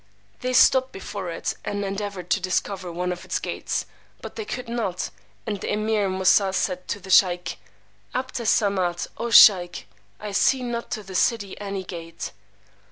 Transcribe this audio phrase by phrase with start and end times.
[0.39, 3.85] They stopped before it, and endeavored to discover one of its gates;
[4.19, 5.11] but they could not;
[5.45, 7.57] and the Emeer Moosà said to the sheykh
[8.15, 9.85] 'Abd Es Samad, O sheykh,
[10.19, 12.31] I see not to this city any gate.